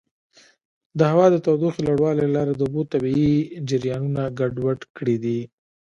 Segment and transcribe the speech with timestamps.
[0.97, 3.33] د هوا د تودوخې لوړوالي له لارې د اوبو طبیعي
[3.69, 5.39] جریانونه ګډوډ کړي دي.